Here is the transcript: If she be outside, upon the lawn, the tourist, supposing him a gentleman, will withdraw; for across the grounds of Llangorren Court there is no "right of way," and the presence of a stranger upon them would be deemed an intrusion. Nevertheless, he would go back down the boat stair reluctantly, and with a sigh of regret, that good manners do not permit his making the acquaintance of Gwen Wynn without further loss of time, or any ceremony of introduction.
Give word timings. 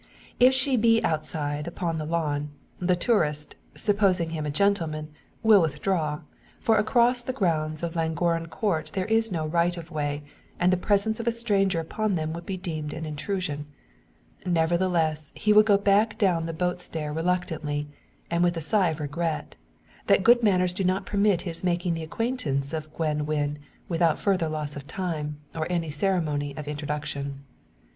If 0.39 0.55
she 0.55 0.77
be 0.77 0.99
outside, 1.03 1.67
upon 1.67 1.99
the 1.99 2.07
lawn, 2.07 2.49
the 2.79 2.95
tourist, 2.95 3.53
supposing 3.75 4.31
him 4.31 4.47
a 4.47 4.49
gentleman, 4.49 5.09
will 5.43 5.61
withdraw; 5.61 6.21
for 6.59 6.79
across 6.79 7.21
the 7.21 7.31
grounds 7.33 7.83
of 7.83 7.95
Llangorren 7.95 8.47
Court 8.47 8.89
there 8.95 9.05
is 9.05 9.31
no 9.31 9.45
"right 9.45 9.77
of 9.77 9.91
way," 9.91 10.23
and 10.59 10.73
the 10.73 10.75
presence 10.75 11.19
of 11.19 11.27
a 11.27 11.31
stranger 11.31 11.79
upon 11.79 12.15
them 12.15 12.33
would 12.33 12.47
be 12.47 12.57
deemed 12.57 12.93
an 12.93 13.05
intrusion. 13.05 13.67
Nevertheless, 14.43 15.33
he 15.35 15.53
would 15.53 15.67
go 15.67 15.77
back 15.77 16.17
down 16.17 16.47
the 16.47 16.51
boat 16.51 16.81
stair 16.81 17.13
reluctantly, 17.13 17.87
and 18.31 18.43
with 18.43 18.57
a 18.57 18.59
sigh 18.61 18.89
of 18.89 18.99
regret, 18.99 19.53
that 20.07 20.23
good 20.23 20.41
manners 20.41 20.73
do 20.73 20.83
not 20.83 21.05
permit 21.05 21.41
his 21.43 21.63
making 21.63 21.93
the 21.93 22.01
acquaintance 22.01 22.73
of 22.73 22.91
Gwen 22.95 23.27
Wynn 23.27 23.59
without 23.87 24.17
further 24.17 24.49
loss 24.49 24.75
of 24.75 24.87
time, 24.87 25.37
or 25.53 25.67
any 25.71 25.91
ceremony 25.91 26.57
of 26.57 26.67
introduction. 26.67 27.45